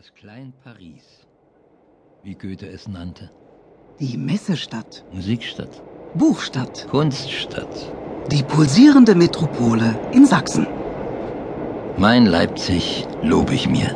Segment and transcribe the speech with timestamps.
[0.00, 1.04] Das Klein Paris,
[2.22, 3.28] wie Goethe es nannte.
[3.98, 5.82] Die Messestadt, Musikstadt,
[6.14, 7.92] Buchstadt, Kunststadt.
[8.32, 10.66] die pulsierende Metropole in Sachsen,
[11.98, 13.94] Mein Leipzig lobe ich mir.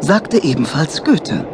[0.00, 1.46] sagte ebenfalls Goethe.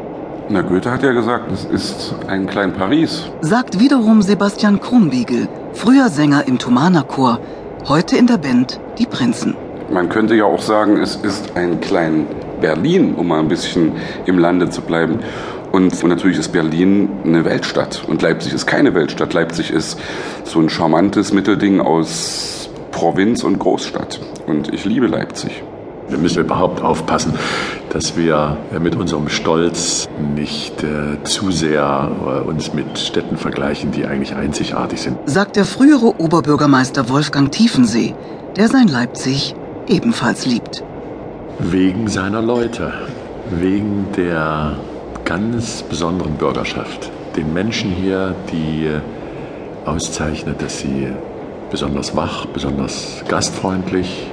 [0.49, 3.31] Na, Goethe hat ja gesagt, es ist ein klein Paris.
[3.43, 7.39] Sagt wiederum Sebastian Krumbiegel, früher Sänger im Thomaner Chor,
[7.87, 9.55] heute in der Band Die Prinzen.
[9.91, 12.27] Man könnte ja auch sagen, es ist ein klein
[12.61, 13.93] Berlin, um mal ein bisschen
[14.27, 15.21] im Lande zu bleiben.
[15.73, 19.35] Und natürlich ist Berlin eine Weltstadt und Leipzig ist keine Weltstadt.
[19.35, 20.01] Leipzig ist
[20.45, 24.21] so ein charmantes Mittelding aus Provinz und Großstadt.
[24.47, 25.63] Und ich liebe Leipzig.
[26.09, 27.35] Wir müssen überhaupt aufpassen,
[27.91, 34.07] dass wir mit unserem Stolz nicht äh, zu sehr äh, uns mit Städten vergleichen, die
[34.07, 35.19] eigentlich einzigartig sind.
[35.27, 38.15] Sagt der frühere Oberbürgermeister Wolfgang Tiefensee,
[38.57, 39.55] der sein Leipzig
[39.87, 40.83] ebenfalls liebt.
[41.61, 42.93] Wegen seiner Leute,
[43.51, 44.77] wegen der
[45.25, 49.01] ganz besonderen Bürgerschaft, den Menschen hier, die äh,
[49.85, 51.09] auszeichnet, dass sie
[51.69, 54.29] besonders wach, besonders gastfreundlich,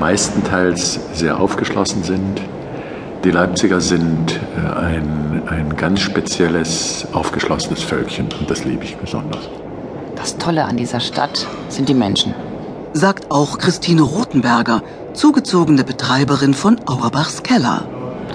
[0.00, 2.40] meistenteils sehr aufgeschlossen sind.
[3.22, 9.48] Die Leipziger sind äh, ein, ein ganz spezielles, aufgeschlossenes Völkchen und das liebe ich besonders.
[10.16, 12.34] Das Tolle an dieser Stadt sind die Menschen.
[12.94, 14.82] Sagt auch Christine Rothenberger,
[15.18, 17.84] zugezogene Betreiberin von Auerbachs Keller.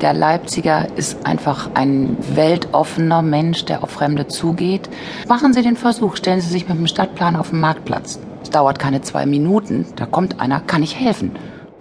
[0.02, 4.90] Der Leipziger ist einfach ein weltoffener Mensch, der auf Fremde zugeht.
[5.30, 8.20] Machen Sie den Versuch, stellen Sie sich mit dem Stadtplan auf den Marktplatz.
[8.42, 11.31] Es dauert keine zwei Minuten, da kommt einer, kann ich helfen.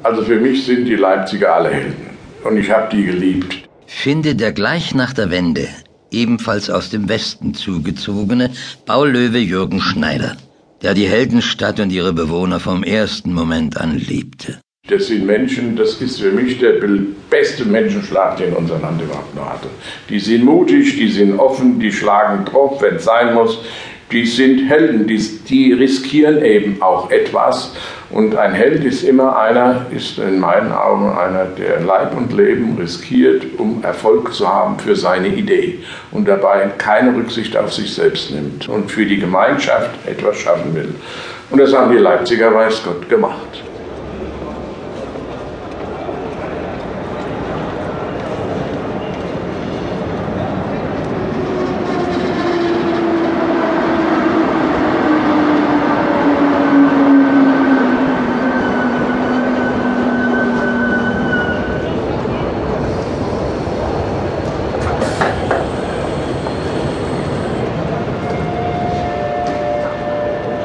[0.04, 1.96] Also für mich sind die Leipziger alle Helden.
[2.44, 3.68] Und ich habe die geliebt.
[3.86, 5.66] Finde der gleich nach der Wende,
[6.12, 8.50] ebenfalls aus dem Westen zugezogene
[8.86, 10.36] Baulöwe Jürgen Schneider,
[10.80, 14.60] der die Heldenstadt und ihre Bewohner vom ersten Moment an liebte.
[14.88, 16.72] Das sind Menschen, das ist für mich der
[17.30, 19.68] beste Menschenschlag, den unser Land überhaupt noch hatte.
[20.08, 23.60] Die sind mutig, die sind offen, die schlagen drauf, wenn es sein muss.
[24.10, 27.76] Die sind Helden, die, die riskieren eben auch etwas.
[28.10, 32.76] Und ein Held ist immer einer, ist in meinen Augen einer, der Leib und Leben
[32.76, 35.78] riskiert, um Erfolg zu haben für seine Idee
[36.10, 40.92] und dabei keine Rücksicht auf sich selbst nimmt und für die Gemeinschaft etwas schaffen will.
[41.50, 43.62] Und das haben die Leipziger, weiß Gott, gemacht.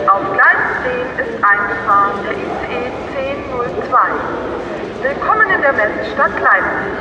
[0.08, 3.98] Auf Gleis 10 ist eingefahren der ICE 1002.
[5.04, 6.94] Willkommen in der Messestadt Leipzig.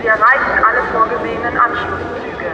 [0.00, 2.52] Wir erreichen alle vorgesehenen Anschlusszüge.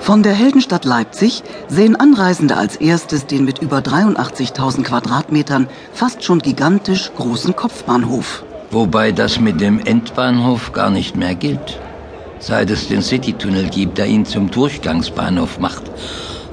[0.00, 6.40] Von der Heldenstadt Leipzig sehen Anreisende als erstes den mit über 83.000 Quadratmetern fast schon
[6.40, 8.42] gigantisch großen Kopfbahnhof.
[8.70, 11.80] Wobei das mit dem Endbahnhof gar nicht mehr gilt.
[12.40, 15.82] Seit es den Citytunnel gibt, der ihn zum Durchgangsbahnhof macht.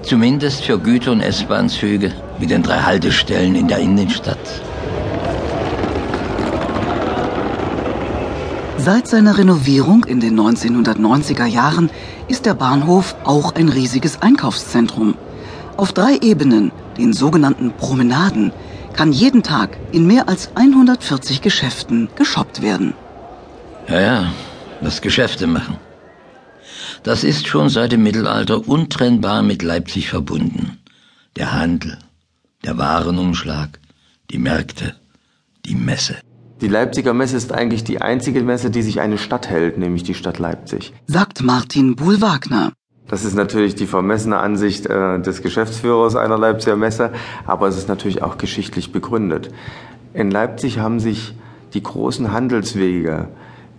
[0.03, 4.37] Zumindest für Güter- und S-Bahn-Züge mit den drei Haltestellen in der Innenstadt.
[8.85, 11.89] Seit seiner Renovierung in den 1990er Jahren
[12.27, 15.15] ist der Bahnhof auch ein riesiges Einkaufszentrum.
[15.75, 18.51] Auf drei Ebenen, den sogenannten Promenaden,
[18.93, 22.93] kann jeden Tag in mehr als 140 Geschäften geshoppt werden.
[23.87, 24.33] Ja, ja,
[24.81, 25.77] das Geschäfte machen.
[27.01, 30.77] Das ist schon seit dem Mittelalter untrennbar mit Leipzig verbunden.
[31.37, 31.97] Der Handel,
[32.63, 33.79] der Warenumschlag,
[34.29, 34.95] die Märkte,
[35.65, 36.17] die Messe.
[36.61, 40.13] Die Leipziger Messe ist eigentlich die einzige Messe, die sich eine Stadt hält, nämlich die
[40.13, 40.93] Stadt Leipzig.
[41.05, 42.71] Sagt Martin Buhl-Wagner.
[43.09, 47.11] Das ist natürlich die vermessene Ansicht äh, des Geschäftsführers einer Leipziger Messe,
[47.45, 49.51] aber es ist natürlich auch geschichtlich begründet.
[50.13, 51.35] In Leipzig haben sich
[51.73, 53.27] die großen Handelswege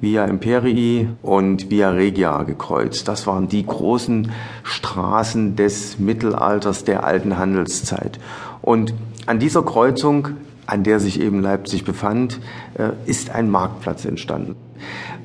[0.03, 3.09] Via Imperii und Via Regia gekreuzt.
[3.09, 4.31] Das waren die großen
[4.65, 8.21] Straßen des Mittelalters der alten Handelszeit.
[8.61, 8.93] Und
[9.25, 10.29] an dieser Kreuzung,
[10.67, 12.41] an der sich eben Leipzig befand,
[12.75, 14.57] äh, ist ein Marktplatz entstanden.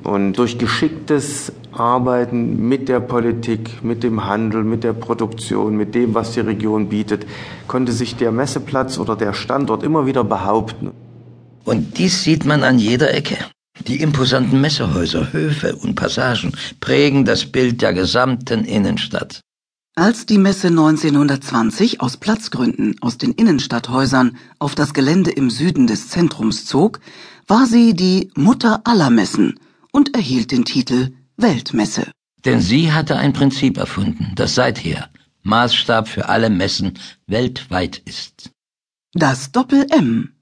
[0.02, 6.14] Und durch geschicktes Arbeiten mit der Politik, mit dem Handel, mit der Produktion, mit dem,
[6.14, 7.26] was die Region bietet,
[7.66, 10.90] konnte sich der Messeplatz oder der Standort immer wieder behaupten.
[11.64, 13.36] Und dies sieht man an jeder Ecke.
[13.86, 19.40] Die imposanten Messehäuser, Höfe und Passagen prägen das Bild der gesamten Innenstadt.
[19.94, 26.08] Als die Messe 1920 aus Platzgründen aus den Innenstadthäusern auf das Gelände im Süden des
[26.08, 27.00] Zentrums zog,
[27.46, 29.60] war sie die Mutter aller Messen
[29.92, 32.10] und erhielt den Titel Weltmesse.
[32.46, 35.10] Denn sie hatte ein Prinzip erfunden, das seither
[35.42, 36.94] Maßstab für alle Messen
[37.26, 38.50] weltweit ist.
[39.12, 40.32] Das Doppel-M.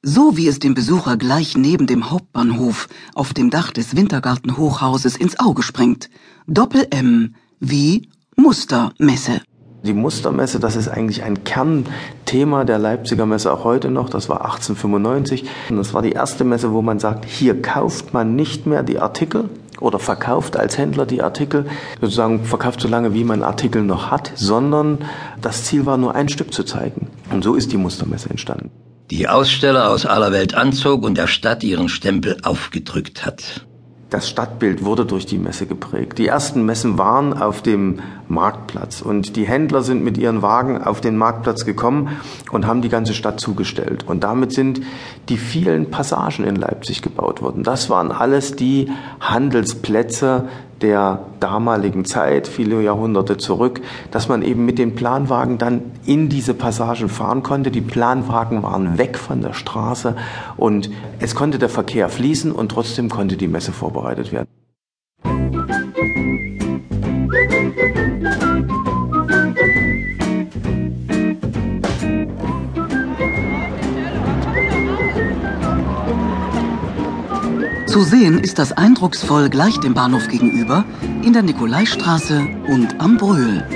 [0.00, 5.40] So wie es dem Besucher gleich neben dem Hauptbahnhof auf dem Dach des Wintergartenhochhauses ins
[5.40, 6.08] Auge springt.
[6.46, 9.40] Doppel-M wie Mustermesse.
[9.84, 14.08] Die Mustermesse, das ist eigentlich ein Kernthema der Leipziger Messe auch heute noch.
[14.08, 15.44] Das war 1895.
[15.70, 18.98] Und das war die erste Messe, wo man sagt, hier kauft man nicht mehr die
[18.98, 19.50] Artikel
[19.80, 21.66] oder verkauft als Händler die Artikel,
[22.00, 24.98] sozusagen verkauft so lange, wie man Artikel noch hat, sondern
[25.40, 27.08] das Ziel war nur ein Stück zu zeigen.
[27.30, 28.70] Und so ist die Mustermesse entstanden.
[29.10, 33.66] Die Aussteller aus aller Welt anzog und der Stadt ihren Stempel aufgedrückt hat.
[34.14, 36.18] Das Stadtbild wurde durch die Messe geprägt.
[36.18, 41.00] Die ersten Messen waren auf dem Marktplatz und die Händler sind mit ihren Wagen auf
[41.00, 42.16] den Marktplatz gekommen
[42.52, 44.04] und haben die ganze Stadt zugestellt.
[44.06, 44.82] Und damit sind
[45.28, 47.64] die vielen Passagen in Leipzig gebaut worden.
[47.64, 48.88] Das waren alles die
[49.18, 50.48] Handelsplätze
[50.84, 56.52] der damaligen Zeit, viele Jahrhunderte zurück, dass man eben mit den Planwagen dann in diese
[56.52, 57.70] Passagen fahren konnte.
[57.70, 60.14] Die Planwagen waren weg von der Straße
[60.58, 60.90] und
[61.20, 64.46] es konnte der Verkehr fließen und trotzdem konnte die Messe vorbereitet werden.
[65.22, 66.63] Zu
[78.04, 80.84] sehen ist das eindrucksvoll gleich dem Bahnhof gegenüber,
[81.22, 83.66] in der Nikolaistraße und am Bröhl.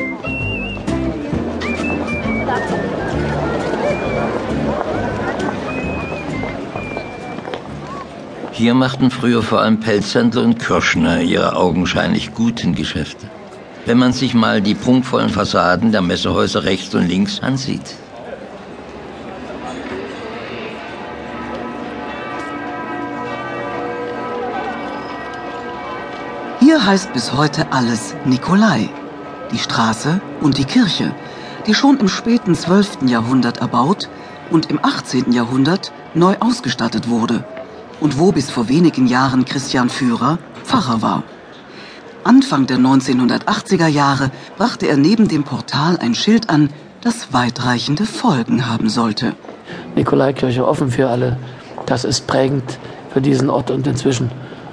[8.53, 13.31] Hier machten früher vor allem Pelzhändler und Kirschner ihre augenscheinlich guten Geschäfte.
[13.87, 17.95] Wenn man sich mal die prunkvollen Fassaden der Messehäuser rechts und links ansieht.
[26.89, 28.89] Heißt bis heute alles Nikolai.
[29.53, 31.15] Die Straße und die Kirche,
[31.67, 33.03] die schon im späten 12.
[33.03, 34.09] Jahrhundert erbaut
[34.51, 35.33] und im 18.
[35.33, 37.45] Jahrhundert neu ausgestattet wurde
[38.01, 41.25] und wo bis vor wenigen Jahren Christian Führer Pfarrer war.
[42.25, 46.71] Anfang der 1980er Jahre brachte er neben dem Portal ein Schild an,
[47.03, 49.35] das weitreichende Folgen haben sollte.
[49.95, 51.37] Nikolaikirche offen für alle,
[51.85, 52.79] das ist prägend
[53.13, 54.31] für diesen Ort und inzwischen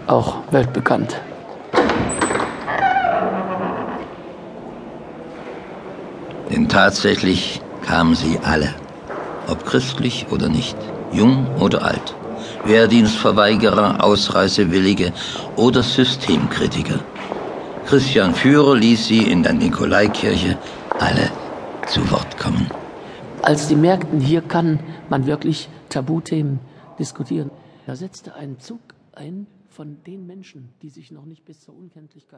[0.07, 1.17] auch weltbekannt.
[6.55, 8.73] Denn tatsächlich kamen sie alle,
[9.47, 10.77] ob christlich oder nicht,
[11.11, 12.15] jung oder alt,
[12.63, 15.11] Wehrdienstverweigerer, Ausreisewillige
[15.57, 17.01] oder Systemkritiker.
[17.87, 20.57] Christian Führer ließ sie in der Nikolaikirche
[20.97, 21.29] alle
[21.87, 22.71] zu Wort kommen.
[23.41, 24.79] Als die merkten, hier kann
[25.09, 26.59] man wirklich Tabuthemen
[26.97, 27.51] diskutieren,
[27.85, 28.79] da setzte ein Zug
[29.13, 32.31] ein von den Menschen, die sich noch nicht bis zur Unkenntlichkeit